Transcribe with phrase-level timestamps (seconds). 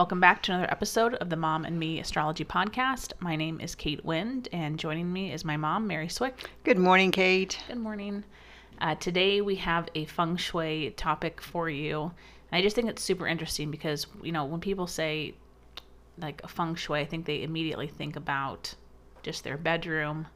[0.00, 3.12] Welcome back to another episode of the Mom and Me Astrology Podcast.
[3.20, 6.48] My name is Kate Wind, and joining me is my mom, Mary Swick.
[6.64, 7.58] Good morning, Kate.
[7.68, 8.24] Good morning.
[8.80, 12.00] Uh, today we have a feng shui topic for you.
[12.50, 15.34] And I just think it's super interesting because, you know, when people say
[16.16, 18.74] like feng shui, I think they immediately think about
[19.22, 20.28] just their bedroom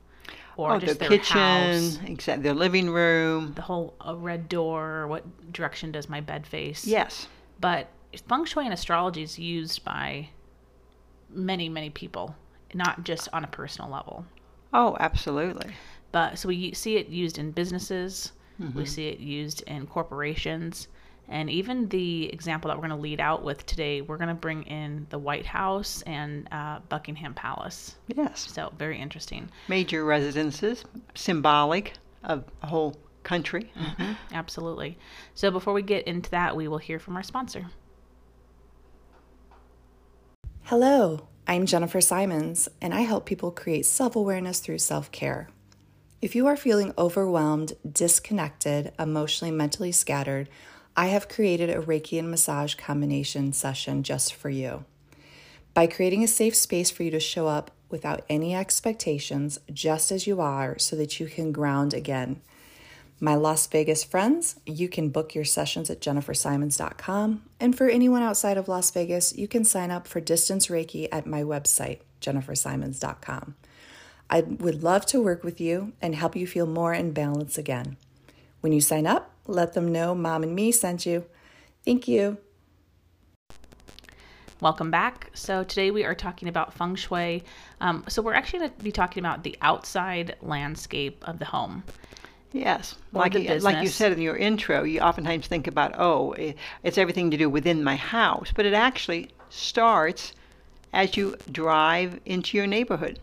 [0.59, 3.55] or oh, just their, their kitchen, house, except their living room.
[3.55, 6.87] the whole a red door, what direction does my bed face?
[6.87, 7.29] Yes.
[7.61, 10.29] But feng shui and astrology is used by
[11.31, 12.35] many, many people,
[12.75, 14.25] not just on a personal level.
[14.73, 15.73] Oh, absolutely.
[16.13, 18.79] But so we see it used in businesses, Mm-hmm.
[18.79, 20.87] we see it used in corporations,
[21.29, 24.35] and even the example that we're going to lead out with today, we're going to
[24.35, 27.97] bring in the White House and uh, Buckingham Palace.
[28.15, 28.49] Yes.
[28.55, 29.49] So very interesting.
[29.67, 30.85] Major residences,
[31.17, 33.73] symbolic of a whole country.
[34.33, 34.99] Absolutely.
[35.35, 37.67] So before we get into that, we will hear from our sponsor.
[40.69, 45.51] Hello, I'm Jennifer Simons, and I help people create self awareness through self care.
[46.23, 50.49] If you are feeling overwhelmed, disconnected, emotionally, mentally scattered,
[50.97, 54.87] I have created a Reiki and massage combination session just for you.
[55.75, 60.27] By creating a safe space for you to show up without any expectations, just as
[60.27, 62.41] you are, so that you can ground again.
[63.21, 67.43] My Las Vegas friends, you can book your sessions at jennifersimons.com.
[67.61, 71.27] And for anyone outside of Las Vegas, you can sign up for distance Reiki at
[71.27, 73.55] my website, jennifersimons.com.
[74.29, 77.97] I would love to work with you and help you feel more in balance again.
[78.61, 81.25] When you sign up, let them know Mom and me sent you.
[81.85, 82.39] Thank you.
[84.61, 85.31] Welcome back.
[85.35, 87.45] So today we are talking about feng shui.
[87.81, 91.85] Um, so we're actually going to be talking about the outside landscape of the home.
[92.55, 92.95] Yes.
[93.13, 96.35] Like, you- like you said in your intro, you oftentimes think about, oh,
[96.85, 98.53] it's everything to do within my house.
[98.55, 100.33] But it actually starts
[100.93, 103.19] as you drive into your neighborhood,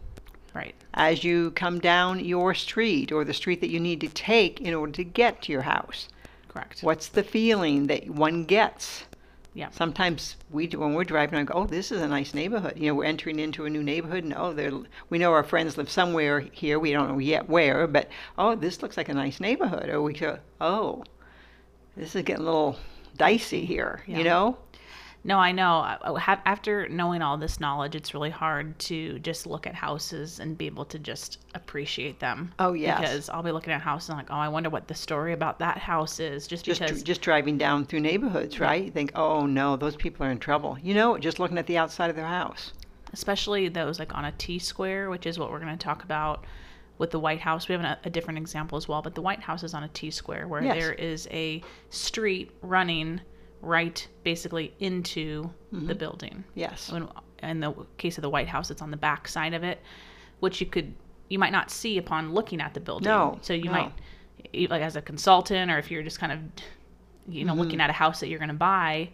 [0.54, 0.76] Right.
[0.94, 4.74] as you come down your street or the street that you need to take in
[4.74, 6.10] order to get to your house.
[6.50, 6.82] Correct.
[6.82, 9.06] What's the feeling that one gets?
[9.54, 9.70] Yeah.
[9.72, 12.88] Sometimes we, do- when we're driving, I go, "Oh, this is a nice neighborhood." You
[12.88, 14.72] know, we're entering into a new neighborhood, and oh, they're,
[15.10, 16.80] we know our friends live somewhere here.
[16.80, 19.90] We don't know yet where, but oh, this looks like a nice neighborhood.
[19.90, 21.04] Or we go, "Oh,
[21.98, 22.78] this is getting a little
[23.18, 24.18] dicey here." Yeah.
[24.20, 24.58] You know?
[25.24, 25.74] No, I know.
[25.76, 30.40] I- I After knowing all this knowledge, it's really hard to just look at houses
[30.40, 32.52] and be able to just appreciate them.
[32.58, 33.00] Oh, yeah.
[33.00, 35.34] Because I'll be looking at a house and like, oh, I wonder what the story
[35.34, 36.48] about that house is.
[36.48, 37.04] Just, Just because.
[37.04, 38.84] just driving down through neighborhoods, right?
[38.86, 41.78] You think, "Oh no, those people are in trouble." You know, just looking at the
[41.78, 42.74] outside of their house.
[43.14, 46.46] especially those like on a T square, which is what we're going to talk about
[46.98, 47.68] with the White House.
[47.68, 49.88] We have a, a different example as well, but the White House is on a
[49.90, 50.76] T square where Yes.
[50.80, 53.20] there is a street running
[53.62, 55.88] right basically into Mm-hmm.
[55.88, 56.44] the building.
[56.54, 56.92] Yes.
[56.92, 57.08] When,
[57.44, 59.82] in the case of the White House, it's on the back side of it,
[60.42, 60.94] which you could
[61.30, 63.06] you might not see upon looking at the building.
[63.08, 63.72] No, So you no.
[63.72, 63.94] might
[64.70, 66.40] like as a consultant or if you're just kind of
[67.34, 67.62] you know Mm-hmm.
[67.62, 69.10] looking at a house that you're going to buy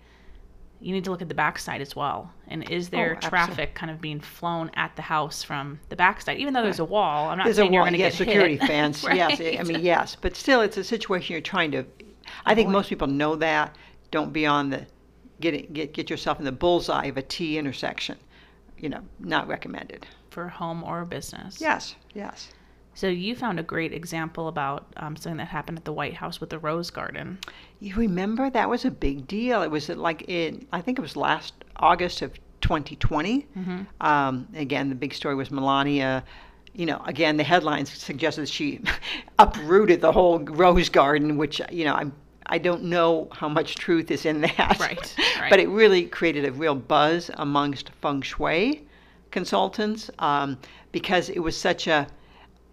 [0.79, 2.31] you need to look at the backside as well.
[2.47, 6.37] And is there Oh, traffic kind of being flown at the house from the backside?
[6.37, 8.27] Even though there's a wall, I'm not There's a saying you're going to yes, get
[8.27, 8.67] security hit.
[8.67, 9.03] fence.
[9.13, 11.83] Yes, I- I mean yes, but still, it's a situation you're trying to.
[12.45, 13.75] I think most people know that.
[14.11, 14.85] Don't be on the
[15.41, 18.17] get it, get get yourself in the bullseye of a T intersection.
[18.77, 20.05] You know, not recommended.
[20.29, 21.59] for home or business.
[21.59, 22.49] Yes, yes.
[22.93, 26.39] So you found a great example about um, something that happened at the White House
[26.41, 27.37] with the Rose Garden.
[27.79, 29.61] You remember that was a big deal.
[29.63, 33.47] It was like in I think it was last August of 2020.
[34.01, 36.23] Um, again, the big story was Melania.
[36.73, 38.81] You know, again, the headlines suggested she
[39.39, 42.13] uprooted the whole rose garden, which you know I'm.
[42.47, 44.77] I don't know how much truth is in that.
[44.79, 45.49] Right, right.
[45.49, 48.87] But it really created a real buzz amongst feng shui
[49.31, 50.57] consultants um,
[50.91, 52.07] because it was such a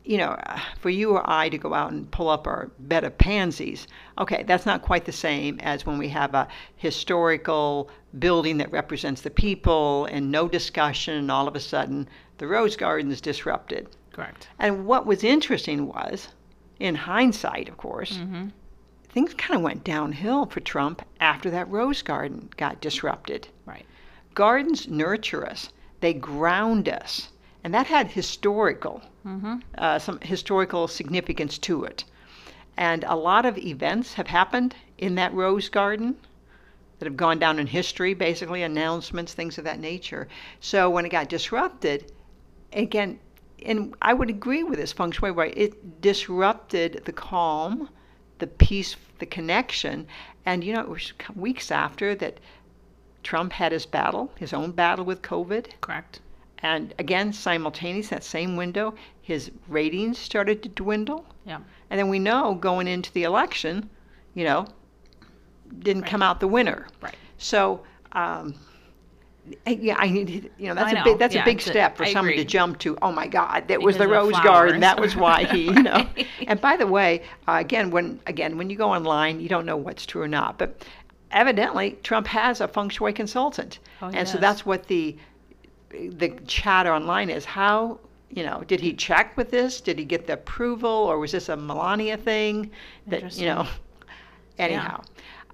[0.04, 0.38] you know,
[0.78, 3.86] for you or I to go out and pull up our bed of pansies,
[4.18, 7.88] okay, that's not quite the same as when we have a historical
[8.18, 12.06] building that represents the people and no discussion, and all of a sudden
[12.36, 13.88] the rose garden is disrupted.
[14.12, 14.48] Correct.
[14.58, 16.28] And what was interesting was,
[16.78, 18.18] in hindsight, of course,
[19.14, 23.46] things kind of went downhill for Trump after that rose garden got disrupted.
[23.64, 23.86] Right.
[24.34, 25.70] Gardens nurture us,
[26.00, 27.30] they ground us,
[27.62, 29.00] and that had historical,
[29.78, 32.04] uh, some historical significance to it.
[32.76, 36.16] And a lot of events have happened in that rose garden
[36.98, 40.26] that have gone down in history, basically announcements, things of that nature.
[40.58, 42.10] So when it got disrupted,
[42.72, 43.20] again,
[43.64, 45.54] and I would agree with this feng shui, right?
[45.56, 47.88] It disrupted the calm,
[48.44, 50.06] the peace, the connection,
[50.44, 52.38] and you know, it was weeks after that
[53.22, 56.20] Trump had his battle, his own battle with COVID, Correct.
[56.58, 61.24] and again, simultaneous, that same window, his ratings started to dwindle.
[61.46, 61.60] Yeah.
[61.88, 63.88] And then we know going into the election,
[64.34, 64.66] you know,
[65.78, 66.86] didn't come out the winner.
[67.00, 67.16] Right.
[67.38, 67.80] So,
[68.12, 68.54] um,
[69.66, 72.12] yeah, I need, you know, that's a big, that's Yeah, a big step for I
[72.12, 72.96] someone to jump to.
[73.02, 74.80] Oh my God, that was Because the rose garden.
[74.80, 76.06] That was why he, you know.
[76.46, 79.76] And by the way, uh, again, when again when you go online, you don't know
[79.76, 80.58] what's true or not.
[80.58, 80.84] But
[81.30, 85.16] evidently, Trump has a feng shui consultant, Oh, and so that's what the
[85.90, 87.44] the chatter online is.
[87.44, 87.98] How
[88.30, 89.80] you know did he check with this?
[89.80, 92.70] Did he get the approval, or was this a Melania thing?
[93.06, 93.66] That you know.
[94.58, 95.02] Anyhow,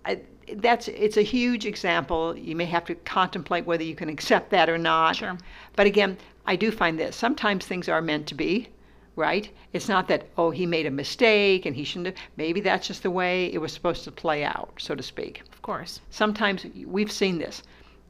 [0.05, 0.21] I,
[0.57, 2.37] that's it's a huge example.
[2.37, 5.17] You may have to contemplate whether you can accept that or not.
[5.17, 5.37] Sure.
[5.77, 6.17] But again,
[6.47, 8.69] I do find this sometimes things are meant to be,
[9.17, 9.51] right?
[9.73, 12.27] It's not that oh he made a mistake and he shouldn't have.
[12.37, 15.43] Maybe that's just the way it was supposed to play out, so to speak.
[15.53, 16.01] Of course.
[16.11, 17.63] Sometimes we've seen this.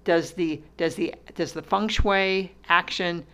[0.05, 3.27] Does the does the does the feng shui action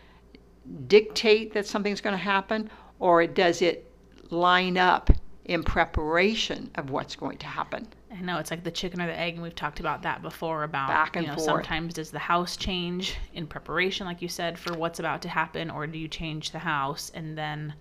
[0.89, 3.91] dictate that something's going to happen, or does it
[4.31, 5.11] line up
[5.45, 7.87] in preparation of what's going to happen?
[8.17, 10.63] I know it's like the chicken or the egg, and we've talked about that before.
[10.65, 11.45] About Back and you know, forth.
[11.47, 15.71] sometimes does the house change in preparation, like you said, for what's about to happen,
[15.71, 17.75] or do you change the house and then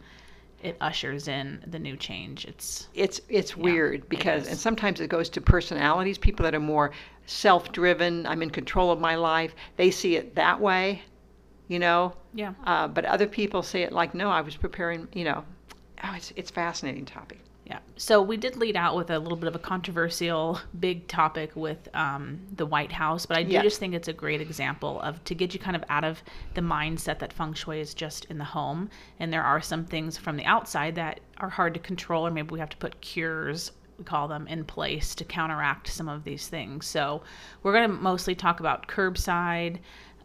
[0.64, 2.46] it ushers in the new change?
[2.46, 4.48] It's It's it's weird because is.
[4.50, 6.18] and sometimes it goes to personalities.
[6.18, 6.92] People that are more
[7.28, 8.26] self-driven.
[8.26, 9.56] I'm in control of my life.
[9.78, 11.02] They see it that way,
[11.68, 12.14] you know.
[12.34, 15.08] yeah, Uh, but other people say it like, no, I was preparing.
[15.14, 15.46] You know,
[16.04, 17.40] oh, it's it's fascinating topic.
[17.66, 17.80] Yeah.
[17.98, 21.90] So we did lead out with a little bit of a controversial, big topic with
[21.96, 25.34] um, the White House, but I do just think it's a great example of to
[25.34, 26.22] get you kind of out of
[26.54, 28.90] the mindset that feng shui is just in the home,
[29.20, 32.50] and there are some things from the outside that are hard to control, or maybe
[32.50, 36.50] we have to put cures we call them in place to counteract some of these
[36.50, 36.86] things.
[36.86, 37.24] So
[37.64, 39.80] we're going to mostly talk about curbside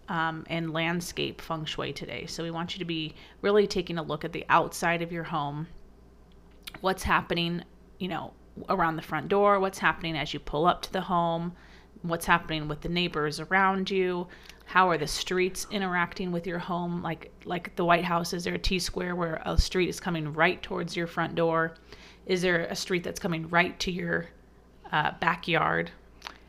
[0.08, 2.26] um, and landscape feng shui today.
[2.26, 5.22] So we want you to be really taking a look at the outside of your
[5.22, 5.68] home
[6.80, 7.62] what's happening,
[7.98, 8.32] you know,
[8.68, 11.52] around the front door, what's happening as you pull up to the home,
[12.02, 14.26] what's happening with the neighbors around you,
[14.66, 18.54] how are the streets interacting with your home like like the White House is there
[18.54, 21.74] a T square where a street is coming right towards your front door?
[22.26, 24.26] Is there a street that's coming right to your
[24.92, 25.90] uh, backyard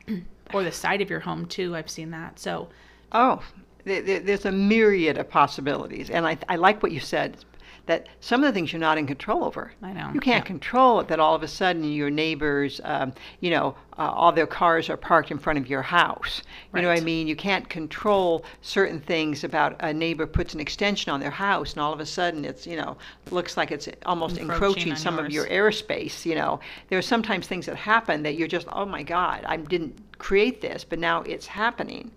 [0.53, 1.75] or the side of your home too?
[1.75, 2.37] I've seen that.
[2.39, 2.69] So
[3.11, 3.41] Oh,
[3.85, 7.43] there, there- there's a myriad of possibilities, and I, I like what you said.
[7.87, 9.71] That some of the things you're not in control over.
[9.81, 10.47] I know, You can't yeah.
[10.47, 11.07] control it.
[11.07, 14.97] That all of a sudden your neighbors, um, you know, uh, all their cars are
[14.97, 16.41] parked in front of your house.
[16.73, 17.27] You know what I mean?
[17.27, 21.81] You can't control certain things about a neighbor puts an extension on their house, and
[21.81, 22.97] all of a sudden it's, you know,
[23.31, 26.25] looks like it's almost Encroaching encroaching some of your airspace.
[26.25, 29.57] You know, there are sometimes things that happen that you're just, oh my God, I
[29.57, 32.11] didn't create this, but now it's happening.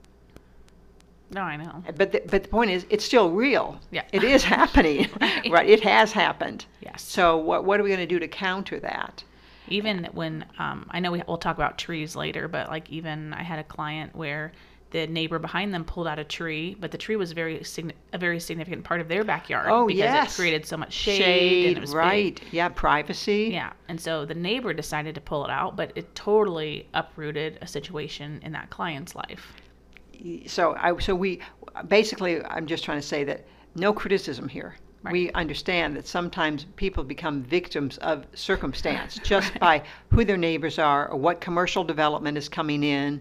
[1.31, 1.83] No, I know.
[1.97, 3.78] But the, but the point is, it's still real.
[3.90, 4.02] Yeah.
[4.12, 5.09] It is happening.
[5.21, 5.50] Right.
[5.50, 5.69] right.
[5.69, 6.66] It has happened.
[6.81, 7.02] Yes.
[7.02, 9.25] So what what are we going to do to counter that?
[9.69, 13.43] even when um, I know we, we'll talk about trees later, but like even I
[13.43, 14.52] had a client where
[14.90, 17.62] the neighbor behind them pulled out a tree, but the tree was very
[18.12, 20.33] a very significant part of their backyard Oh, because yes.
[20.33, 21.97] it created so much shade, and it was big.
[21.97, 22.40] right.
[22.52, 23.49] Yeah, privacy.
[23.52, 27.66] Yeah, and so the neighbor decided to pull it out, but it totally uprooted a
[27.66, 29.54] situation in that client's life.
[30.47, 31.40] So I so we
[31.88, 33.44] basically I'm just trying to say that
[33.75, 34.76] no criticism here.
[35.02, 35.12] Right.
[35.12, 41.09] We understand that sometimes people become victims of circumstance just by who their neighbors are
[41.11, 43.21] or what commercial development is coming in,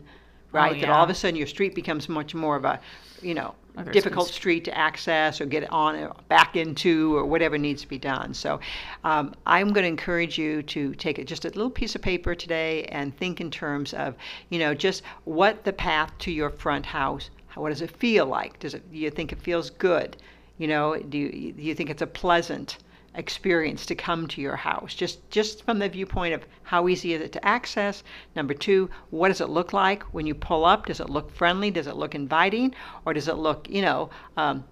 [0.53, 0.77] right?
[0.77, 2.79] Oh, that all of Oh, a sudden your street becomes much more of a,
[3.21, 3.53] you know,
[3.91, 7.97] Difficult street to access or get on or back into or whatever needs to be
[7.97, 8.33] done.
[8.33, 8.59] So
[9.03, 12.35] um, I'm going to encourage you to take it just a little piece of paper
[12.35, 14.15] today and think in terms of,
[14.49, 18.27] you know, just what the path to your front house, how, what does it feel
[18.27, 18.59] like?
[18.59, 20.17] Does it, do you think it feels good?
[20.59, 22.77] You know, do you, do you think it's a pleasant
[23.15, 24.93] experience to come to your house?
[24.95, 28.03] Just just from the viewpoint of how easy is it to access?
[28.35, 30.85] Number two, what does it look like when you pull up?
[30.87, 31.71] Does it look friendly?
[31.71, 32.73] Does it look inviting?
[33.05, 34.63] Or does it look, you know, um,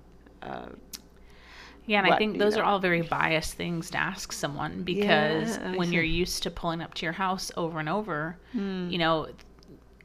[0.42, 0.68] uh,
[1.86, 2.62] Yeah, and I what, think you those know.
[2.62, 6.82] are all very biased things to ask someone because Yeah, when you're used to pulling
[6.82, 8.90] up to your house over and over, Hmm.
[8.90, 9.28] you know,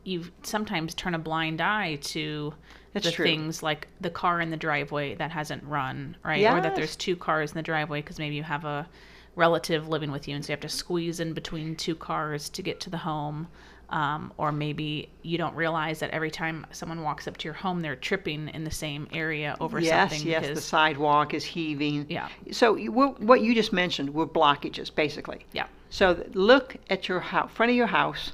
[0.04, 2.54] you sometimes turn a blind eye to
[2.96, 3.26] That's the true.
[3.26, 6.44] things like the car in the driveway that hasn't run, right?
[6.44, 8.88] Or that there's two cars in the driveway because maybe you have a
[9.34, 12.62] relative living with you and so you have to squeeze in between two cars to
[12.62, 13.46] get to the home.
[13.90, 17.80] Um, or maybe you don't realize that every time someone walks up to your home,
[17.82, 20.26] they're tripping in the same area over yes, something.
[20.26, 22.04] yes, yes, the sidewalk is heaving.
[22.08, 22.28] Yeah.
[22.50, 25.46] So what you just mentioned were blockages, basically.
[25.52, 25.66] yeah.
[25.90, 28.32] So look at your house, front of your house,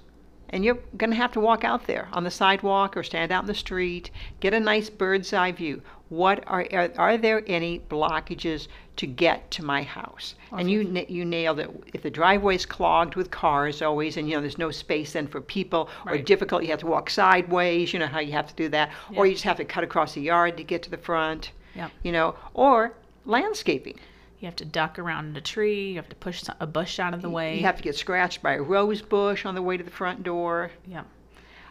[0.53, 3.43] and you're going to have to walk out there on the sidewalk or stand out
[3.43, 5.83] in the street, get a nice bird's eye view.
[6.11, 10.35] What are are, are there any blockages to get to my house?
[10.53, 11.71] And you you nailed it.
[11.95, 15.41] If the driveway's clogged with cars always, and you know there's no space then for
[15.41, 17.95] people, or difficult, you have to walk sideways.
[17.95, 20.13] You know how you have to do that, or you just have to cut across
[20.15, 21.53] the yard to get to the front.
[21.75, 21.89] Yeah.
[22.03, 22.93] You know, or
[23.25, 23.99] landscaping.
[24.43, 25.91] You have to duck around a tree.
[25.91, 27.59] You have to push a bush out of the way.
[27.59, 30.25] You have to get scratched by a rose bush on the way to the front
[30.25, 30.73] door.
[30.85, 31.05] yeah.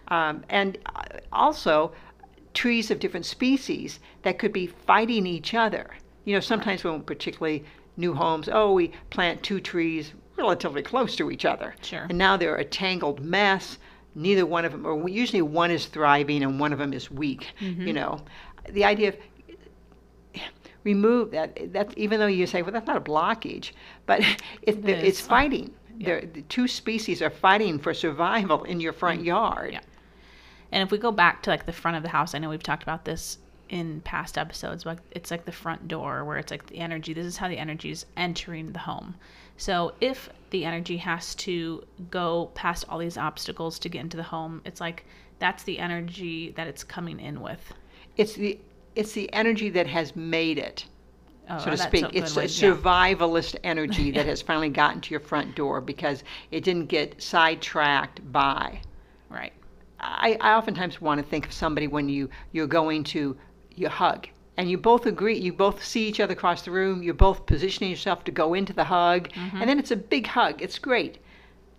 [0.07, 1.91] Um, and uh, also
[2.53, 5.91] trees of different species that could be fighting each other.
[6.23, 7.65] You know, sometimes when particularly
[7.97, 11.75] new homes, oh, we plant two trees relatively close to each other.
[11.81, 12.05] Sure.
[12.07, 13.79] And now they're a tangled mess.
[14.15, 17.47] Neither one of them, or usually one is thriving and one of them is weak.
[17.59, 17.87] Mm-hmm.
[17.87, 18.21] You know,
[18.69, 19.17] the idea of
[20.83, 23.71] remove that that even though you say well that's not a blockage
[24.05, 24.19] but
[24.61, 26.21] it, It it's fighting Yeah.
[26.33, 29.73] The two species are fighting for survival in your front yard Mm.
[29.73, 29.81] Yeah.
[30.71, 32.63] And if we go back to like the front of the house, I know we've
[32.63, 33.37] talked about this
[33.69, 37.13] in past episodes, but it's like the front door where it's like the energy.
[37.13, 39.15] This is how the energy is entering the home.
[39.57, 44.23] So if the energy has to go past all these obstacles to get into the
[44.23, 45.05] home, it's like
[45.39, 47.73] that's the energy that it's coming in with.
[48.17, 48.59] it's the
[48.95, 50.85] it's the energy that has made it
[51.49, 52.69] Oh, so to speak it's a way- yeah.
[52.71, 58.19] survivalist energy that has finally gotten to your front door because it didn't get sidetracked
[58.31, 58.79] by
[59.29, 59.53] Right.
[59.99, 63.37] I, I oftentimes want to think of somebody when you you're going to
[63.75, 67.13] you hug and you both agree you both see each other across the room you're
[67.13, 69.57] both positioning yourself to go into the hug Mm-hmm.
[69.57, 71.17] and then it's a big hug it's great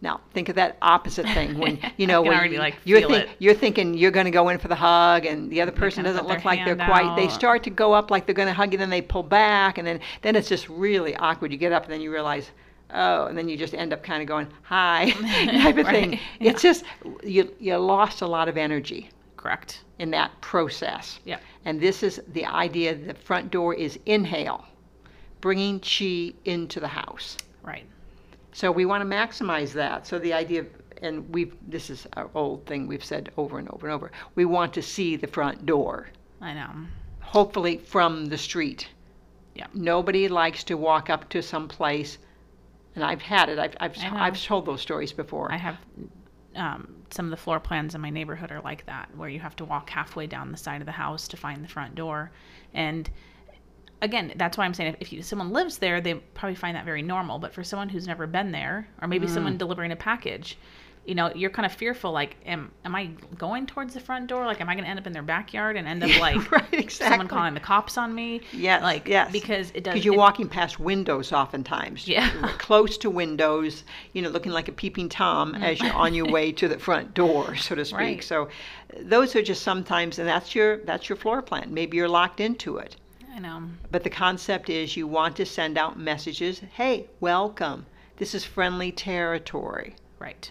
[0.03, 3.55] now think of that opposite thing when you know when already, like, you're, think, you're
[3.55, 6.45] thinking you're going to go in for the hug and the other person doesn't look
[6.45, 8.79] like they're hand quite they start to go up like they're going to hug you
[8.79, 11.93] then they pull back and then then it's just really awkward you get up and
[11.93, 12.51] then you realize
[12.91, 15.11] oh and then you just end up kind of going hi
[15.63, 16.85] type of thing Right, it's just
[17.23, 19.09] you you lost a lot of energy
[19.43, 19.83] Correct.
[19.99, 21.19] in that process.
[21.25, 21.41] Yeah.
[21.65, 24.65] And this is the idea the front door is inhale,
[25.41, 27.39] bringing chi into the house.
[27.63, 27.85] Right.
[28.53, 30.07] So we want to maximize that.
[30.07, 30.67] So the idea of,
[31.01, 34.13] and we've, this is our old thing we've said over and over and over.
[34.35, 36.09] We want to see the front door,
[36.41, 36.71] I know.
[37.21, 38.89] hopefully from the street.
[39.55, 39.67] Yeah.
[39.75, 42.19] Nobody likes to walk up to some place,
[42.95, 43.59] and I've had it.
[43.59, 44.17] I've, I've, I know.
[44.17, 45.51] I've told those stories before.
[45.53, 45.77] I have
[46.55, 49.57] um, some of the floor plans in my neighborhood are like that, where you have
[49.57, 52.31] to walk halfway down the side of the house to find the front door.
[52.75, 53.11] And
[54.03, 56.85] again, that's why I'm saying if, if you, someone lives there, they probably find that
[56.85, 57.39] very normal.
[57.39, 59.31] But for someone who's never been there, or maybe Mm.
[59.35, 60.59] someone delivering a package,
[61.05, 62.13] you know, you're kind of fearful.
[62.13, 63.07] Like, am am I
[63.37, 64.47] going towards the front door?
[64.47, 66.63] Like, am I going to end up in their backyard and end up like right,
[66.73, 67.09] exactly.
[67.09, 68.41] someone calling the cops on me?
[68.53, 69.33] Yes, like yes.
[69.33, 69.95] because it does.
[69.95, 72.07] Because you're it- walking past windows oftentimes.
[72.07, 72.31] Yeah.
[72.59, 73.83] Close to windows,
[74.13, 77.15] you know, looking like a peeping Tom as you're on your way to the front
[77.15, 77.97] door, so to speak.
[77.97, 78.01] Mm.
[78.01, 78.23] Right.
[78.25, 78.49] So
[79.01, 81.75] those are just sometimes and that's your that's your floor plan.
[81.75, 82.95] Maybe you're locked into it.
[83.35, 83.62] I know.
[83.91, 87.87] But the concept is you want to send out messages, hey, welcome.
[88.17, 89.97] This is friendly territory.
[90.19, 90.51] Right.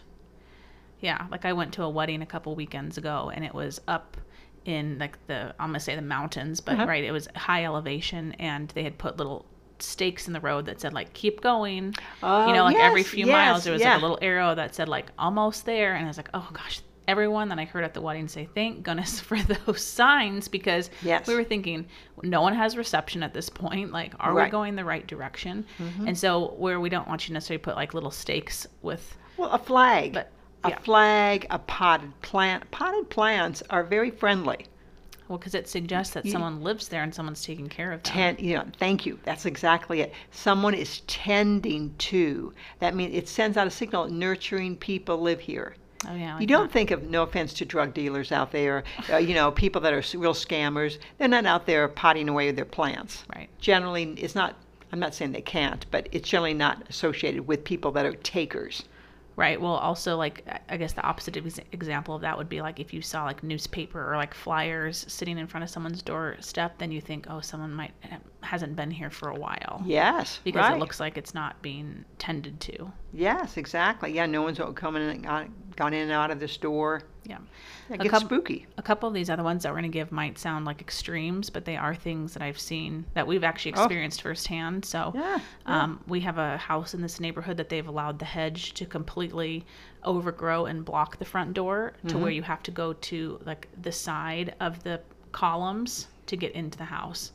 [1.00, 4.18] Yeah, like I went to a wedding a couple weekends ago and it was up
[4.66, 6.86] in like the I'm gonna say the mountains, but Uh-huh.
[6.88, 9.46] right, it was high elevation and they had put little
[9.80, 11.94] stakes in the road that said like keep going.
[12.22, 13.94] Oh, you know, like every few yes, miles there was yeah.
[13.94, 16.82] like a little arrow that said like almost there and I was like, Oh gosh,
[17.12, 21.28] everyone that I heard at the wedding say thank goodness for those signs because Yes.
[21.28, 21.86] we were thinking
[22.24, 23.92] no one has reception at this point.
[23.92, 25.66] Like, are we going the right direction?
[25.78, 26.08] Mm-hmm.
[26.08, 29.52] And so where we don't want you to necessarily put like little stakes with Well,
[29.52, 30.14] a flag.
[30.14, 30.32] But,
[30.64, 32.70] a flag, a potted plant.
[32.72, 34.68] Potted plants are very friendly.
[35.28, 38.14] Well, because it suggests that someone lives there and someone's taking care of them.
[38.14, 39.18] Ten, you know, thank you.
[39.24, 40.14] That's exactly it.
[40.32, 42.54] Someone is tending to.
[42.80, 44.08] That means it sends out a signal.
[44.10, 45.76] Nurturing people live here.
[46.08, 46.40] Oh yeah.
[46.40, 46.74] You don't that.
[46.74, 48.84] think of no offense to drug dealers out there.
[49.10, 50.98] Uh, you know, people that are real scammers.
[51.18, 53.24] They're not out there potting away with their plants.
[53.36, 53.50] Right.
[53.60, 54.56] Generally, it's not.
[54.94, 58.84] I'm not saying they can't, but it's generally not associated with people that are takers.
[59.38, 59.60] Right.
[59.60, 62.94] Well, also like I- guess the opposite ex- example of that would be like if
[62.94, 67.00] you saw like newspaper or like flyers sitting in front of someone's doorstep, then you
[67.00, 67.94] think, oh, someone might
[68.42, 70.76] hasn't been here for a while Yes, because right.
[70.76, 72.92] it looks like it's not being tended to.
[73.14, 74.12] Yes, exactly.
[74.14, 75.24] Yeah, no one's coming in and
[75.76, 77.02] gone in and out of the store.
[77.24, 77.38] Yeah.
[77.90, 78.66] It A gets coup- spooky.
[78.78, 81.50] A couple of these other ones that we're going to give might sound like extremes,
[81.50, 83.84] but they are things that I've seen that we've actually Oh.
[83.84, 84.86] experienced firsthand.
[84.86, 85.84] So, Yeah, yeah.
[85.84, 89.66] Um, we have a house in this neighborhood that they've allowed the hedge to completely
[90.04, 92.22] overgrow and block the front door to Mm-hmm.
[92.22, 95.00] where you have to go to like the side of the
[95.32, 97.32] columns to get into the house.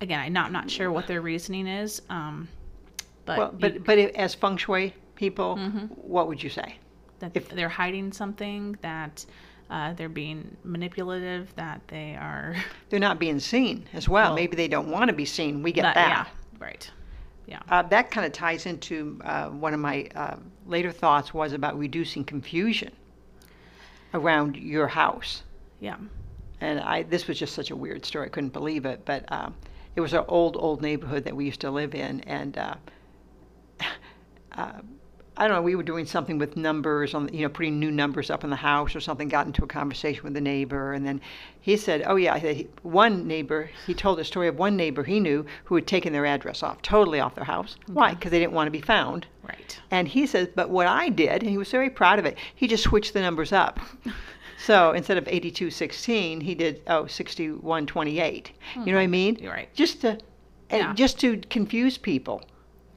[0.00, 2.48] Again, I'm not not sure what their reasoning is, um,
[3.26, 5.86] but, Well, you- but but as feng shui people, Mm-hmm.
[5.94, 6.76] what would you say?
[7.20, 9.24] That if- they're hiding something, that
[9.70, 12.56] uh, they're being manipulative, that they are
[12.90, 14.28] They're not being seen as well.
[14.28, 15.62] Well- Maybe they don't want to be seen.
[15.62, 15.94] We get that.
[15.94, 16.90] that, yeah, right,
[17.46, 17.60] yeah.
[17.68, 21.78] Uh, that kind of ties into uh, one of my uh, later thoughts was about
[21.78, 22.92] reducing confusion
[24.14, 25.42] around your house.
[25.80, 25.96] Yeah.
[26.60, 28.26] and I this was just such a weird story.
[28.26, 29.54] I couldn't believe it, but um,
[29.96, 32.74] it was an old old neighborhood that we used to live in, and uh,
[34.52, 34.80] uh,
[35.38, 35.62] I don't know.
[35.62, 38.56] We were doing something with numbers on, you know, putting new numbers up in the
[38.56, 39.28] house or something.
[39.28, 41.20] Got into a conversation with the neighbor, and then
[41.60, 45.20] he said, "Oh yeah, he- one neighbor." He told a story of one neighbor he
[45.20, 47.76] knew who had taken their address off, totally off their house.
[47.86, 48.14] Why?
[48.14, 49.26] Because they didn't want to be found.
[49.42, 49.80] Right.
[49.90, 52.66] And he says, but what I did, and he was very proud of it, he
[52.66, 53.78] just switched the numbers up.
[54.58, 58.52] so instead of 8216, he did, oh, 6128.
[58.74, 59.36] You know what I mean?
[59.36, 59.42] Hmm.
[59.44, 59.72] You're right.
[59.74, 60.18] Just to,
[60.70, 60.92] and Yeah.
[60.94, 62.42] just to confuse people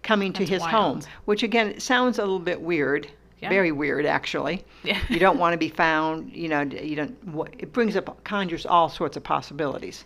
[0.03, 3.07] coming to That's his home, which again, it sounds a little bit weird.
[3.39, 3.49] Yeah.
[3.49, 4.63] Very weird, actually.
[4.83, 4.99] Yeah.
[5.09, 6.31] you don't want to be found.
[6.31, 7.17] You know, you don't.
[7.57, 10.05] It brings up, conjures all sorts of possibilities.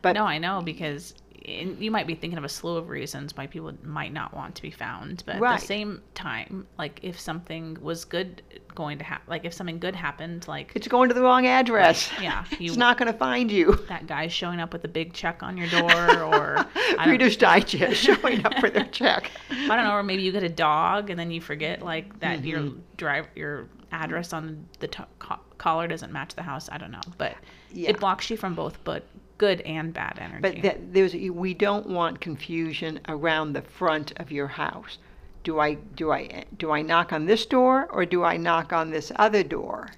[0.00, 1.14] But No, I know because
[1.46, 4.54] and you might be thinking of a slew of reasons why people might not want
[4.56, 8.42] to be found, but at the same time, like if something was good
[8.74, 12.10] going to happen, like if something good happened, like it's going to the wrong address.
[12.20, 13.74] yeah, you it's not going to find you.
[13.88, 16.64] that guy showing up with a big check on your door, or
[17.06, 19.30] Reader's Digest showing up for their check.
[19.50, 22.44] I don't know, or maybe you get a dog and then you forget like that
[22.44, 22.78] your Mm-hmm.
[22.96, 26.68] drive your address on the co- collar doesn't match the house.
[26.72, 27.34] I don't know, but
[27.72, 27.90] Yeah.
[27.90, 29.04] it blocks you from both, but
[29.38, 30.40] good and bad energy.
[30.40, 34.98] But that, there's we don't want confusion around the front of your house.
[35.44, 38.90] Do I do I do I knock on this door or do I knock on
[38.90, 39.90] this other door?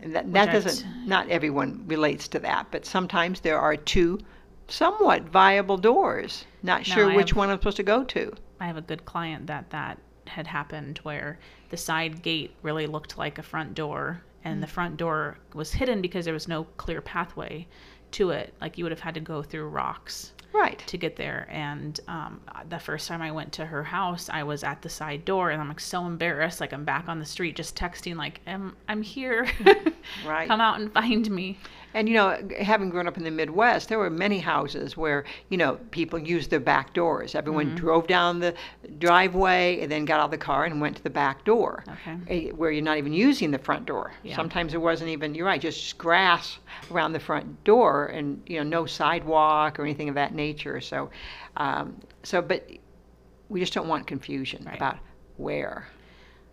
[0.00, 4.18] And that that doesn't not everyone relates to that, but sometimes there are two
[4.68, 6.46] somewhat viable doors.
[6.62, 8.32] Not sure which have- one I'm supposed to go to.
[8.60, 11.38] I have a good client that that had happened where
[11.70, 14.60] the side gate really looked like a front door and mm.
[14.60, 17.66] the front door was hidden because there was no clear pathway
[18.12, 20.78] to it like you would have had to go through rocks Right.
[20.86, 24.62] to get there and um, the first time i went to her house i was
[24.62, 27.56] at the side door and i'm like so embarrassed like i'm back on the street
[27.56, 29.48] just texting like i'm, I'm here
[30.26, 30.46] Right.
[30.46, 31.58] come out and find me
[31.94, 35.58] And you know, having grown up in the Midwest, there were many houses where you
[35.58, 37.34] know people used their back doors.
[37.34, 37.76] Everyone Mm-hmm.
[37.76, 38.54] drove down the
[38.98, 42.16] driveway and then got out of the car and went to the back door, Okay.
[42.28, 44.12] eh, where you're not even using the front door.
[44.22, 44.36] Yeah.
[44.36, 45.34] Sometimes it wasn't even.
[45.34, 46.58] You're right, just grass
[46.90, 50.80] around the front door, and you know, no sidewalk or anything of that nature.
[50.80, 51.10] So,
[51.56, 52.66] um, so, but
[53.48, 54.76] we just don't want confusion Right.
[54.76, 54.98] about
[55.36, 55.86] where.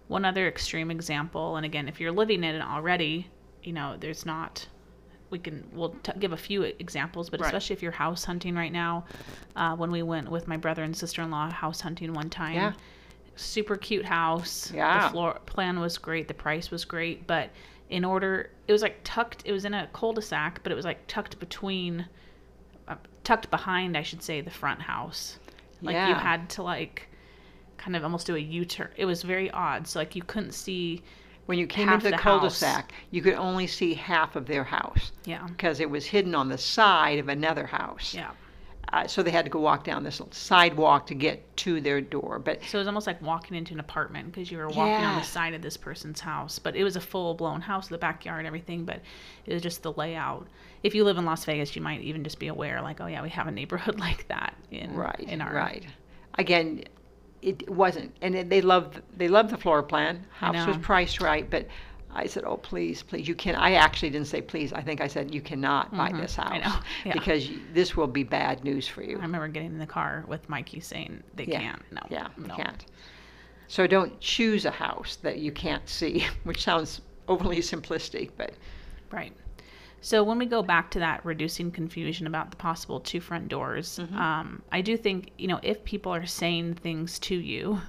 [0.07, 3.27] one other extreme example and again if you're living in it already
[3.63, 4.65] you know there's not
[5.29, 7.47] we can we'll t- give a few examples but Right.
[7.47, 9.05] especially if you're house hunting right now
[9.55, 12.73] uh, when we went with my brother and sister-in-law house hunting one time Yeah.
[13.35, 15.03] super cute house Yeah.
[15.05, 17.49] the floor plan was great the price was great but
[17.89, 21.05] in order it was like tucked it was in a cul-de-sac but it was like
[21.07, 22.05] tucked between
[22.87, 25.39] uh, tucked behind i should say the front house
[25.81, 27.07] like you had to like
[27.77, 31.01] kind of almost do a u-turn it was very odd so like you couldn't see
[31.49, 34.63] When you came half into the, the cul-de-sac, you could only see half of their
[34.63, 35.11] house.
[35.25, 38.13] yeah because it was hidden on the side of another house.
[38.13, 38.31] yeah
[38.93, 42.01] Uh, so they had to go walk down this little sidewalk to get to their
[42.01, 42.37] door.
[42.37, 45.15] But so it was almost like walking into an apartment because you were walking on
[45.15, 48.47] the side of this person's house but it was a full-blown house the backyard and
[48.47, 49.01] everything but
[49.47, 50.47] it was just the layout
[50.83, 53.21] if you live in las vegas you might even just be aware like oh yeah
[53.23, 55.85] we have a neighborhood like that in right, in our right.
[56.35, 56.83] Again,
[57.41, 60.25] it wasn't, and it- they loved they loved the floor plan.
[60.31, 61.67] House was priced right, but
[62.11, 64.73] I said, "Oh, please, please, you can." I actually didn't say please.
[64.73, 66.67] I think I said you cannot buy this house Mm-hmm.
[66.67, 67.13] I know, yeah.
[67.13, 69.17] because this will be bad news for you.
[69.19, 72.47] i remember getting in the car with mikey saying they yeah, can't no yeah, you
[72.47, 72.55] no.
[72.55, 72.85] can't.
[73.67, 78.53] So don't choose a house that you can't see, which sounds overly simplistic, but
[79.11, 79.33] Right.
[80.01, 83.99] So when we go back to that reducing confusion about the possible two front doors,
[84.01, 84.17] Mm-hmm.
[84.17, 87.79] um, I do think you know if people are saying things to you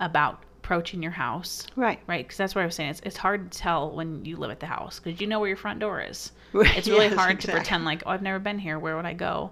[0.00, 1.66] about approaching your house.
[1.76, 1.98] Right.
[2.06, 2.90] Right, because that's what I was saying.
[2.90, 5.48] It's, it's hard to tell when you live at the house because you know where
[5.48, 6.32] your front door is.
[6.54, 7.52] It's really yes, hard exactly.
[7.52, 8.78] to pretend like, oh, I've never been here.
[8.78, 9.50] Where would I go?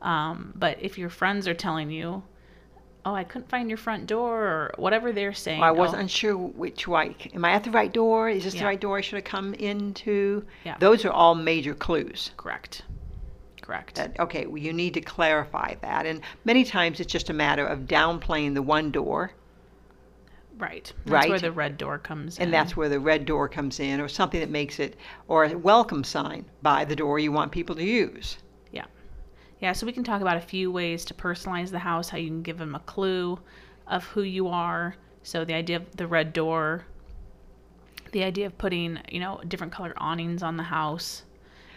[0.00, 2.22] Um, but if your friends are telling you,
[3.06, 6.36] oh, I couldn't find your front door or whatever they're saying, I oh, wasn't sure
[6.36, 7.14] which way.
[7.34, 8.28] Am I at the right door?
[8.28, 8.60] Is this Yeah.
[8.60, 10.44] the right door I should have come into?
[10.64, 10.76] Yeah.
[10.78, 12.30] Those are all major clues.
[12.36, 12.82] correct,
[13.62, 13.96] correct.
[13.96, 16.06] That, okay, well, you need to clarify that.
[16.06, 19.32] And many times it's just a matter of downplaying the one door,
[20.56, 20.92] right.
[21.04, 22.44] That's where the red door comes in.
[22.44, 24.96] and that's where the red door comes in, or something that makes it,
[25.28, 28.38] or a welcome sign by the door you want people to use.
[29.64, 29.72] Yeah.
[29.72, 32.42] So we can talk about a few ways to personalize the house, how you can
[32.42, 33.40] give them a clue
[33.86, 34.94] of who you are.
[35.22, 36.84] So the idea of the red door,
[38.12, 41.22] the idea of putting, you know, different color awnings on the house.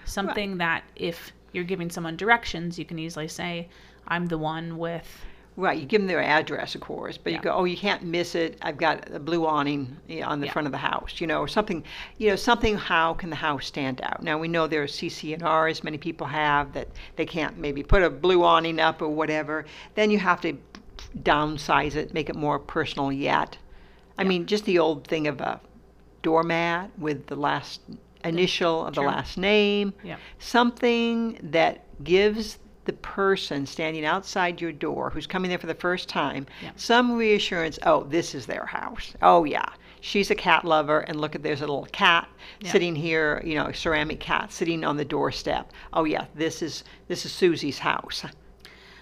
[0.03, 3.69] Something that if you're giving someone directions, you can easily say,
[4.05, 5.23] I'm the one with
[5.57, 7.39] Right, you give them their address, of course, but Yeah.
[7.39, 8.59] you go, oh, you can't miss it.
[8.61, 10.51] I've got a blue awning you know, on the Yeah.
[10.53, 11.83] front of the house, you know, or something,
[12.19, 12.77] you know, something.
[12.77, 14.21] How can the house stand out?
[14.21, 18.09] Now we know there are CC&Rs many people have that they can't maybe put a
[18.11, 19.65] blue awning up or whatever.
[19.95, 20.53] Then you have to
[21.23, 23.57] downsize it, make it more personal yet.
[24.15, 25.59] I mean, just the old thing of a
[26.21, 27.81] doormat with the last
[28.23, 30.17] initial of the last name yeah.
[30.39, 32.57] something that gives
[32.87, 36.71] the person standing outside your door who's coming there for the first time Yeah.
[36.75, 39.69] some reassurance oh this is their house oh yeah
[40.01, 42.27] she's a cat lover and look at there's a little cat
[42.61, 42.71] Yeah.
[42.71, 46.83] sitting here you know a ceramic cat sitting on the doorstep oh yeah this is
[47.07, 48.25] this is susie's house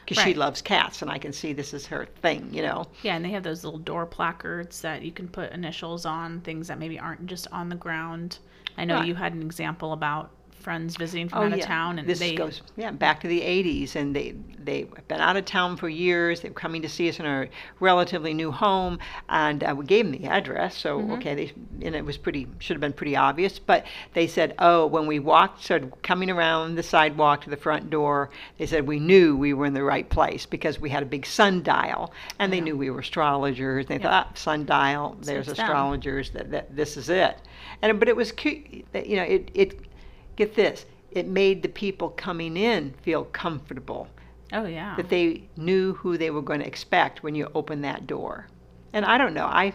[0.06, 3.16] because she loves cats and i can see this is her thing you know Yeah,
[3.16, 6.80] and they have those little door placards that you can put initials on, things that
[6.80, 8.38] maybe aren't just on the ground.
[8.78, 9.08] I know Right.
[9.08, 10.30] you had an example about
[10.66, 13.28] friends visiting from Oh out of yeah, town and this they goes yeah back to
[13.28, 14.34] the '80s, and they
[14.68, 16.42] they've been out of town for years.
[16.42, 17.48] They're coming to see us in our
[17.80, 18.98] relatively new home,
[19.30, 20.76] and uh, we gave them the address.
[20.78, 21.14] So Mm-hmm.
[21.14, 21.54] okay, they
[21.86, 23.60] and it was pretty should have been pretty obvious.
[23.60, 27.90] But they said, oh, when we walked, started coming around the sidewalk to the front
[27.90, 31.06] door, they said we knew we were in the right place because we had a
[31.06, 33.86] big sundial, and they knew we were astrologers.
[33.86, 34.04] They Yeah.
[34.10, 35.54] thought ah, sundial, there's them.
[35.54, 36.32] astrologers.
[36.32, 37.38] That, that this is it.
[37.82, 38.86] And but it was cute.
[38.94, 39.85] You know, it it
[40.36, 44.08] get this it made the people coming in feel comfortable
[44.54, 44.96] Oh yeah.
[44.96, 48.48] that they knew who they were going to expect when you open that door
[48.94, 49.74] and i don't know i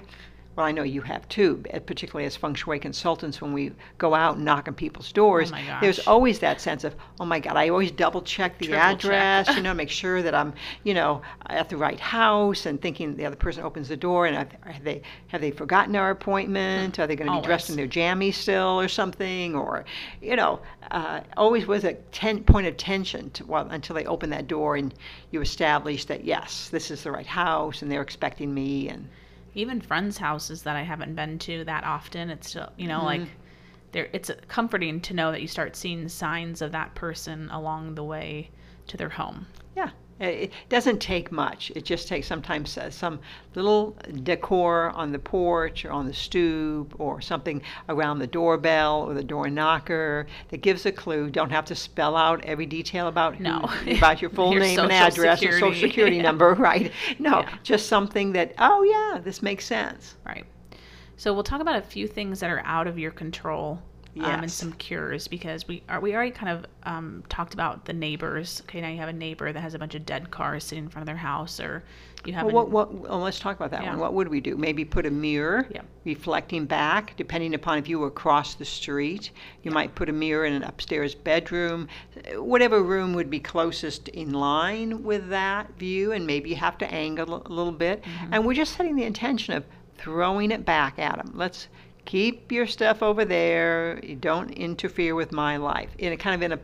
[0.56, 4.14] well i know you have too uh, particularly as feng shui consultants when we go
[4.14, 7.56] out and knock on people's doors Oh there's always that sense of oh my god
[7.56, 8.94] i always double check the Triple check.
[8.96, 10.52] address you know make sure that i'm
[10.84, 14.36] you know at the right house and thinking the other person opens the door and
[14.36, 16.98] have, have they have they forgotten our appointment?
[16.98, 19.54] Are they going to be dressed in their jammies still or something?
[19.54, 19.84] Or
[20.20, 20.60] you know
[20.90, 24.76] uh, always was a ten, point of tension to, well, until they open that door
[24.76, 24.94] and
[25.30, 29.08] you establish that yes this is the right house and they're expecting me and
[29.54, 33.06] even friends' houses that I haven't been to that often, it's still, you know, Mm-hmm.
[33.22, 33.28] like
[33.92, 38.04] there it's comforting to know that you start seeing signs of that person along the
[38.04, 38.50] way
[38.86, 39.46] to their home.
[39.76, 43.18] yeah it doesn't take much it just takes sometimes uh, some
[43.54, 49.14] little decor on the porch or on the stoop or something around the doorbell or
[49.14, 53.34] the door knocker that gives a clue don't have to spell out every detail about
[53.36, 53.68] who, No.
[53.96, 55.80] about your full Your name and address and social security.
[55.80, 56.22] security Yeah.
[56.22, 57.56] number right no Yeah.
[57.62, 60.44] just something that oh yeah this makes sense Right.
[61.16, 63.78] So we'll talk about a few things that are out of your control.
[64.18, 67.92] Um, and some cures because we are we already kind of um, talked about the
[67.92, 68.60] neighbors.
[68.64, 70.90] Okay, now you have a neighbor that has a bunch of dead cars sitting in
[70.90, 71.84] front of their house, or
[72.24, 73.90] you have Well, an- what, what, well, let's talk about that Yeah.
[73.90, 74.00] one.
[74.00, 74.56] What would we do?
[74.56, 75.86] Maybe put a mirror Yep.
[76.04, 79.30] reflecting back, depending upon if you were across the street.
[79.62, 81.86] You might put a mirror in an upstairs bedroom.
[82.34, 86.92] Whatever room would be closest in line with that view, and maybe you have to
[86.92, 88.02] angle a little bit.
[88.02, 88.34] Mm-hmm.
[88.34, 89.64] And we're just setting the intention of
[89.96, 91.32] throwing it back at them.
[91.34, 91.68] Let's
[92.04, 94.00] keep your stuff over there.
[94.02, 96.60] You don't interfere with my life in a kind of in a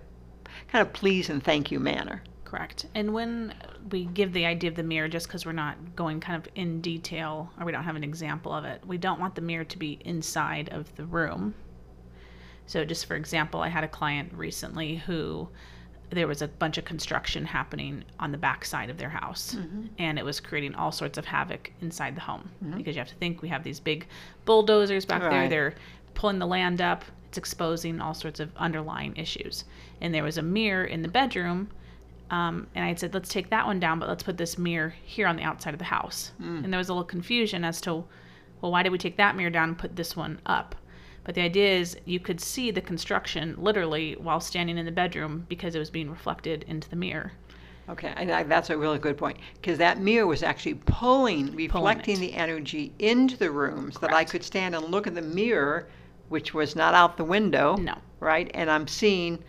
[0.69, 2.23] kind of please and thank you manner.
[2.45, 2.87] Correct.
[2.95, 3.55] And when
[3.91, 6.81] we give the idea of the mirror, just because we're not going kind of in
[6.81, 9.79] detail or we don't have an example of it, we don't want the mirror to
[9.79, 11.55] be inside of the room.
[12.67, 15.49] So, just for example, I had a client recently who
[16.11, 19.87] there was a bunch of construction happening on the back side of their house, mm-hmm.
[19.99, 22.49] and it was creating all sorts of havoc inside the home.
[22.65, 22.79] Mm-hmm.
[22.79, 24.07] Because you have to think we have these big
[24.45, 25.75] bulldozers back there, they're
[26.15, 29.65] pulling the land up, it's exposing all sorts of underlying issues.
[30.01, 31.71] And there was a mirror in the bedroom
[32.31, 35.27] um, and I said, let's take that one down, but let's put this mirror here
[35.27, 36.33] on the outside of the house.
[36.41, 36.65] Mm.
[36.65, 38.05] And there was a little confusion as to,
[38.61, 40.75] well, why did we take that mirror down and put this one up?
[41.27, 45.45] But the idea is you could see the construction literally while standing in the bedroom
[45.49, 47.33] because it was being reflected into the mirror.
[47.89, 52.21] Okay, I, that's a really good point because that mirror was actually pulling, reflecting it.
[52.21, 55.89] the energy into the room rooms that I could stand and look at the mirror,
[56.29, 57.77] which was not out the window.
[57.77, 57.97] No.
[58.21, 59.43] Right, and I'm seeing.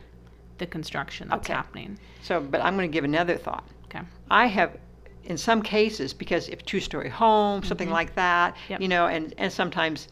[0.57, 1.53] The construction that's Okay.
[1.53, 1.99] happening.
[2.23, 3.63] So, but I'm going to give another thought.
[3.85, 4.03] Okay.
[4.31, 4.75] I have,
[5.25, 8.71] in some cases, because if two-story home, something like that, Mm-hmm.
[8.73, 8.81] Yep.
[8.81, 10.07] you know, and and sometimes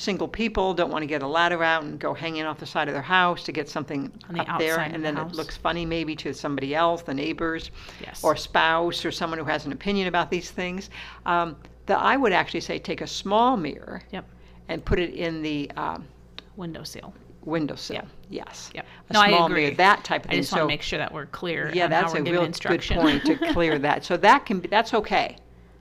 [0.00, 2.88] single people don't want to get a ladder out and go hanging off the side
[2.88, 5.16] of their house to get something On the up there, outside of and the then
[5.16, 5.32] house.
[5.32, 8.24] it looks funny maybe to somebody else, the neighbors, Yes.
[8.24, 10.88] or spouse, or someone who has an opinion about these things.
[11.26, 14.24] Um, that I would actually say take a small mirror Yep.
[14.68, 16.06] and put it in the um,
[16.56, 17.12] Window seal.
[17.44, 17.94] windowsill.
[17.96, 18.06] Yep.
[18.28, 18.70] Yes.
[18.74, 18.86] Yep.
[19.08, 19.62] A no, small I agree.
[19.64, 20.40] mirror, that type of I thing.
[20.42, 21.70] just want So- to make sure that we're clear.
[21.74, 22.98] Yeah, on that's how we're a giving real good instruction.
[22.98, 24.04] point to clear that.
[24.04, 25.36] So that can be that's okay.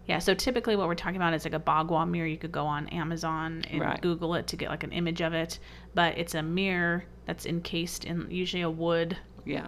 [0.10, 2.26] Yeah, so typically what we're talking about is like a Bagua mirror.
[2.28, 4.02] You could go on Amazon and Right.
[4.02, 5.60] Google it to get like an image of it.
[5.94, 9.68] But it's a mirror that's encased in usually a wood Yeah.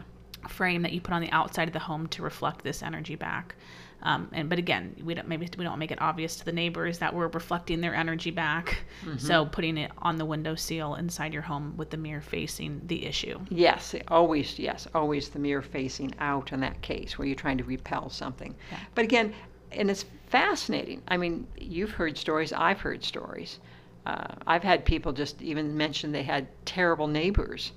[0.50, 3.56] frame that you put on the outside of the home to reflect this energy back.
[4.04, 6.98] Um, and but again, we don't maybe we don't make it obvious to the neighbors
[6.98, 8.84] that we're reflecting their energy back.
[9.20, 13.06] So putting it on the window seal inside your home with the mirror facing the
[13.06, 13.40] issue.
[13.52, 17.64] Yes, always, yes, always the mirror facing out in that case where you're trying to
[17.64, 18.56] repel something.
[18.72, 18.80] Yeah.
[18.96, 19.36] But again,
[19.72, 21.02] and it's fascinating.
[21.08, 23.60] I mean, you've heard stories, I've heard stories.
[24.06, 27.72] Uh, I've had people just even mention they had terrible neighbors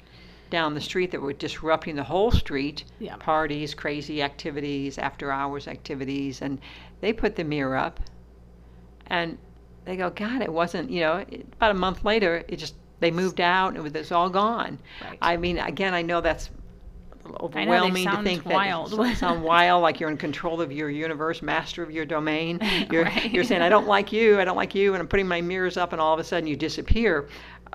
[0.51, 3.17] down the street that were disrupting the whole street Yeah.
[3.17, 6.59] parties, crazy activities, after hours activities, and
[7.01, 8.01] they put the mirror up
[9.09, 9.37] and
[9.85, 13.11] they go, God, it wasn't, you know, it, about a month later, it just, they
[13.11, 14.79] moved out and it was, all gone.
[15.03, 15.19] Right.
[15.21, 16.49] I mean, again, I know that's
[17.27, 18.91] I know, overwhelming to think wild.
[18.91, 22.59] that it sound wild, like you're in control of your universe, master of your domain.
[22.91, 23.31] You're, Right.
[23.33, 25.77] you're saying, I don't like you, I don't like you, and I'm putting my mirrors
[25.77, 27.29] up, and all of a sudden you disappear.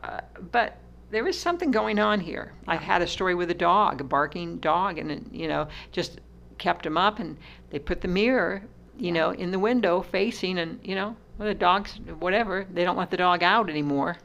[0.03, 0.77] Uh, but
[1.11, 2.53] there is something going on here.
[2.67, 6.19] I had a story with a dog, a barking dog, and it, you know, just
[6.57, 7.35] kept him up, and
[7.71, 8.61] they put the mirror,
[8.97, 12.65] you know, in the window facing, and you know, well, the dog's whatever.
[12.73, 14.17] They don't let the dog out anymore.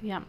[0.00, 0.22] Yeah.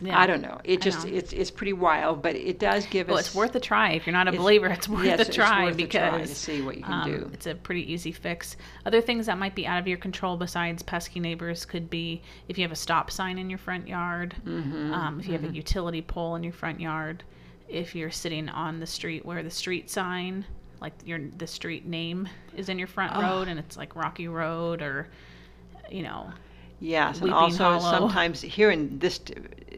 [0.00, 0.18] Yeah.
[0.18, 0.60] I don't know.
[0.64, 1.12] It just know.
[1.14, 3.26] it's it's pretty wild, but it does give Well, us.
[3.26, 3.92] it's worth a try.
[3.92, 6.20] If you're not a believer, it's worth yes, a it's try worth a because try
[6.20, 7.30] to see what you can um, do.
[7.32, 8.56] It's a pretty easy fix.
[8.86, 12.58] Other things that might be out of your control besides pesky neighbors could be if
[12.58, 15.48] you have a stop sign in your front yard, Mm-hmm, um, if you have a
[15.54, 17.22] utility pole in your front yard,
[17.68, 20.44] if you're sitting on the street where the street sign,
[20.80, 23.20] like your the street name, is in your front Oh.
[23.22, 25.08] road and it's like Rocky Road or,
[25.90, 26.30] you know,
[26.82, 27.90] Yes, and also Hollow.
[28.08, 29.20] sometimes here in this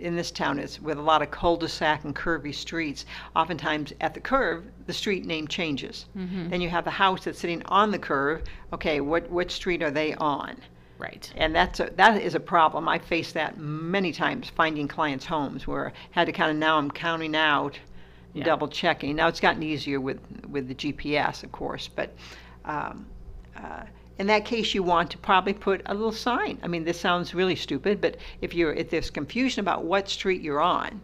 [0.02, 3.06] in this town, it's with a lot of cul-de-sac and curvy streets.
[3.36, 6.06] Oftentimes at the curve, the street name changes.
[6.16, 6.50] Mm-hmm.
[6.50, 8.42] Then you have the house that's sitting on the curve.
[8.72, 10.56] Okay, what what street are they on?
[10.98, 11.32] right.
[11.36, 12.88] And that's a, that is a problem.
[12.88, 16.78] I faced that many times finding clients' homes where I had to kind of now
[16.78, 17.76] I'm counting out,
[18.34, 18.44] Yeah.
[18.44, 19.16] double checking.
[19.16, 22.14] Now it's gotten easier with with the GPS, of course, but.
[22.64, 23.06] Um,
[23.56, 23.82] uh,
[24.18, 26.58] in that case, you want to probably put a little sign.
[26.62, 30.42] I mean, this sounds really stupid, but if you're if there's confusion about what street
[30.42, 31.00] you're on,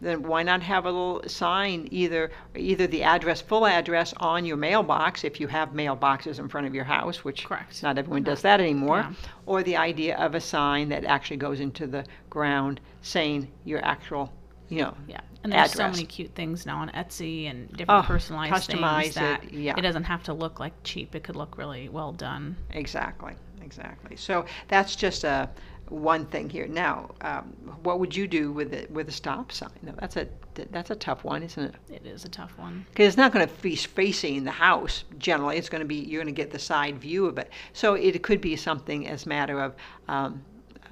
[0.00, 4.56] then why not have a little sign either either the address full address on your
[4.56, 7.82] mailbox if you have mailboxes in front of your house which Correct.
[7.82, 8.56] not everyone does uh-huh.
[8.56, 9.12] that anymore Yeah.
[9.46, 14.32] or the idea of a sign that actually goes into the ground saying your actual
[14.68, 18.06] you know Yeah, and there's so many cute things now on Etsy and different Oh,
[18.06, 19.74] personalized customize things that it, yeah.
[19.76, 21.14] it doesn't have to look like cheap.
[21.14, 22.56] It could look really well done.
[22.70, 25.48] exactly exactly so that's just a
[25.88, 27.44] one thing here now um,
[27.82, 30.26] what would you do with it with a stop sign now, that's a
[30.72, 32.84] that's a tough one isn't it It is a tough one.
[32.90, 36.22] because it's not going to be facing the house generally it's going to be you're
[36.22, 39.60] going to get the side view of it so it could be something as matter
[39.60, 39.74] of
[40.08, 40.42] um,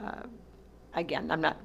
[0.00, 0.22] uh,
[0.94, 1.56] again i'm not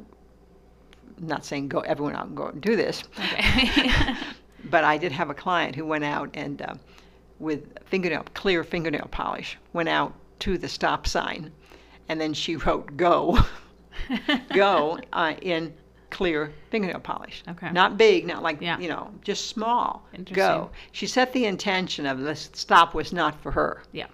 [1.20, 3.92] not saying go everyone out and go and do this Okay.
[4.66, 6.74] but i did have a client who went out and uh,
[7.40, 11.52] with fingernail clear fingernail polish went out to the stop sign
[12.10, 13.40] and then she wrote go
[14.54, 15.74] go uh, in
[16.10, 17.44] clear fingernail polish.
[17.48, 17.72] Okay.
[17.72, 18.80] Not big, not like, Yeah.
[18.80, 20.08] you know, just small.
[20.14, 20.36] Interesting.
[20.36, 20.70] Go.
[20.92, 24.08] She set the intention of this stop was not for her Yeah.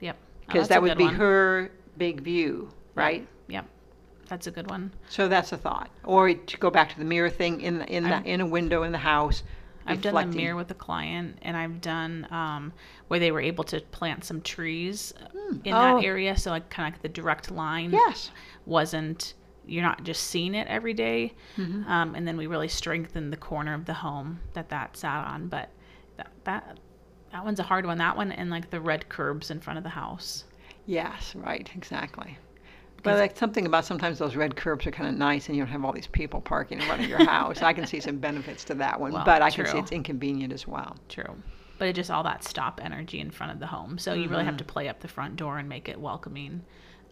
[0.00, 0.16] Yep.
[0.18, 1.14] Oh, because that's that would be one.
[1.14, 3.20] her big view, right?
[3.20, 3.28] Yep.
[4.28, 4.92] That's a good one.
[5.08, 5.90] So that's a thought.
[6.04, 8.82] Or to go back to the mirror thing in the, in the, in a window
[8.82, 9.42] in the house.
[9.86, 12.72] I've done the reflecting- mirror with a client, and I've done um,
[13.08, 15.12] where they were able to plant some trees
[15.64, 15.96] in Oh.
[15.98, 18.30] that area, so like kind of like the direct line Yes.
[18.64, 19.34] wasn't.
[19.66, 21.34] You're not just seeing it every day.
[21.58, 21.86] Mm-hmm.
[21.90, 25.48] Um, and then we really strengthened the corner of the home that that sat on.
[25.48, 25.68] But
[26.16, 26.78] that that
[27.32, 27.98] that one's a hard one.
[27.98, 30.44] That one and like the red curbs in front of the house.
[30.86, 32.36] Yes, right, exactly.
[33.04, 35.70] But like something about sometimes those red curbs are kind of nice, and you don't
[35.72, 37.62] have all these people parking in front of your house.
[37.62, 40.52] I can see some benefits to that one, Well, but I can see it's inconvenient
[40.52, 40.96] as well.
[41.08, 41.36] True.
[41.78, 43.98] but it just all that stop energy in front of the home.
[43.98, 46.62] So you really have to play up the front door and make it welcoming.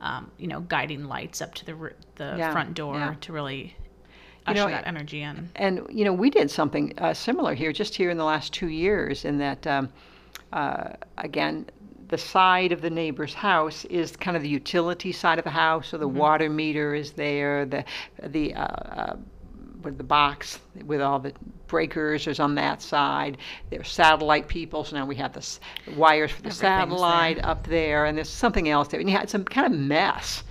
[0.01, 3.15] Um, you know, guiding lights up to the the Yeah, front door yeah.
[3.21, 3.77] to really
[4.47, 5.49] You usher know, that energy in.
[5.57, 8.69] And you know, we did something uh, similar here, just here in the last two
[8.69, 9.91] years, in that um,
[10.53, 11.67] uh, again,
[12.13, 15.89] the side of the neighbor's house is kind of the utility side of the house,
[15.89, 17.83] so the water meter is there, the
[18.23, 19.17] the uh, uh,
[19.83, 21.33] with the box with all the
[21.69, 23.39] breakers is on that side.
[23.71, 25.59] There's satellite people, so now we have the s-
[25.97, 26.81] wires for the Everything's there.
[26.81, 30.45] satellite up there, and there's something else there, and you had some kind of mess.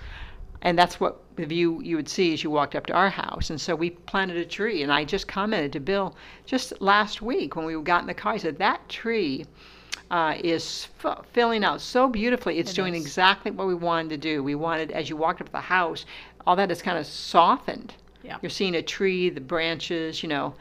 [0.64, 3.50] And that's what the view you would see as you walked up to our house.
[3.50, 4.82] And so we planted a tree.
[4.84, 6.14] And I just commented to Bill
[6.46, 9.44] just last week when we got in the car, I said, that tree
[10.12, 12.58] uh, is f- filling out so beautifully.
[12.58, 13.02] It's It doing is.
[13.02, 14.42] exactly what we wanted to do.
[14.44, 16.04] We wanted, as you walked up the house,
[16.46, 17.94] all that is kind of softened.
[18.22, 18.36] Yeah.
[18.42, 20.54] You're seeing a tree, the branches, you know,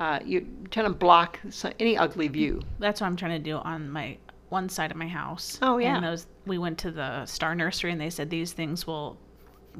[0.00, 2.60] uh, you kind of block so- any ugly view.
[2.80, 4.18] That's what I'm trying to do on my
[4.50, 5.58] one side of my house.
[5.62, 5.96] Oh, yeah.
[5.96, 9.16] And those we went to the Star Nursery and they said these things will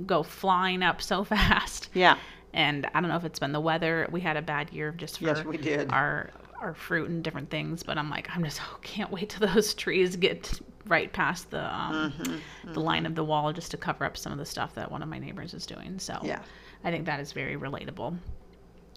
[0.07, 1.89] go flying up so fast.
[1.95, 2.17] Yeah.
[2.55, 4.09] And I don't know if it's been the weather.
[4.11, 5.91] We had a bad year just for Yes, we did.
[5.93, 7.83] our our fruit and different things.
[7.83, 11.65] But I'm like, I'm just oh, can't wait till those trees get right past the
[11.75, 14.75] um, Mm-hmm, the line of the wall just to cover up some of the stuff
[14.75, 15.99] that one of my neighbors is doing.
[15.99, 16.41] So Yeah.
[16.85, 18.17] I think that is very relatable.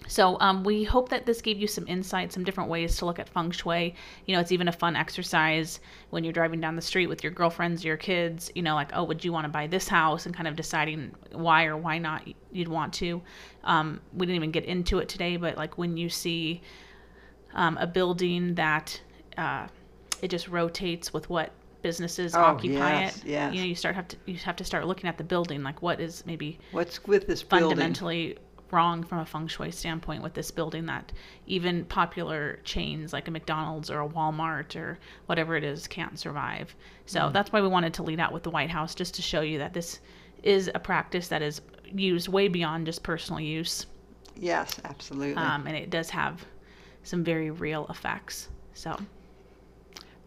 [0.06, 3.18] So um, we hope that this gave you some insight, some different ways to look
[3.18, 3.94] at feng shui.
[4.26, 7.32] You know, it's even a fun exercise when you're driving down the street with your
[7.32, 8.50] girlfriends, your kids.
[8.54, 11.14] You know, like, oh, would you want to buy this house, and kind of deciding
[11.32, 13.20] why or why not you'd want to.
[13.62, 16.62] Um, we didn't even get into it today, but like when you see
[17.54, 19.00] um, a building that
[19.36, 19.66] uh,
[20.22, 21.50] it just rotates with what
[21.82, 23.24] businesses Oh, occupy yes, it.
[23.24, 23.54] yes.
[23.54, 25.80] You know, you start have to you have to start looking at the building, like
[25.82, 27.68] what is maybe What's with this building?
[27.68, 28.36] fundamentally
[28.72, 31.10] wrong from a feng shui standpoint with this building that
[31.48, 36.76] even popular chains like a McDonald's or a Walmart or whatever it is can't survive.
[37.06, 37.32] So Mm.
[37.32, 39.58] that's why we wanted to lead out with the White House just to show you
[39.58, 39.98] that this
[40.44, 41.60] is a practice that is
[41.92, 43.86] used way beyond just personal use.
[44.36, 45.34] Yes, absolutely.
[45.34, 46.44] Um, and it does have
[47.02, 48.48] some very real effects.
[48.74, 48.96] So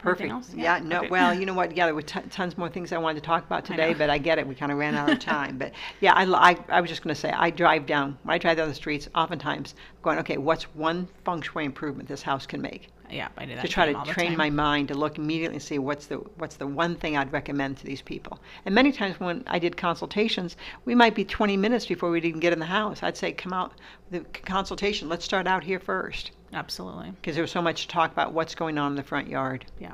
[0.04, 0.34] Perfect.
[0.54, 0.78] Yeah.
[0.80, 1.00] Yeah, No.
[1.00, 1.08] okay.
[1.08, 1.76] Well, you know what?
[1.76, 4.18] Yeah, there were t- tons more things I wanted to talk about today, but I
[4.18, 4.46] get it.
[4.46, 5.58] We kind of ran out of time.
[5.58, 8.38] but yeah, I, I, I was just going to say, I drive down when I
[8.38, 9.08] drive down the streets.
[9.16, 12.90] Oftentimes, going, okay, what's one feng shui improvement this house can make?
[13.10, 15.78] yeah, I do that to try to train my mind to look immediately and see
[15.78, 18.40] what's the what's the one thing I'd recommend to these people.
[18.66, 22.40] And many times when I did consultations, we might be 20 minutes before we'd even
[22.40, 23.04] get in the house.
[23.04, 23.74] I'd say, come out
[24.10, 25.10] the consultation.
[25.10, 27.12] Let's start out here first Absolutely.
[27.12, 29.66] because there was so much to talk about what's going on in the front yard.
[29.80, 29.94] Yeah,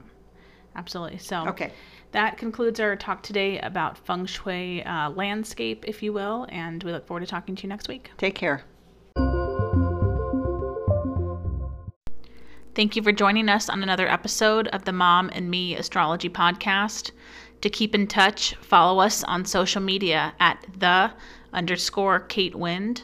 [0.75, 1.17] absolutely.
[1.19, 1.71] So Okay.
[2.11, 6.91] that concludes our talk today about feng shui uh, landscape, if you will, and we
[6.91, 8.11] look forward to talking to you next week.
[8.17, 8.63] Take care.
[12.75, 17.11] Thank you for joining us on another episode of the Mom and Me Astrology Podcast.
[17.61, 21.11] To keep in touch, follow us on social media at the
[21.51, 23.03] underscore Kate Wind.